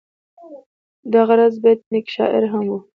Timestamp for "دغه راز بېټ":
1.13-1.79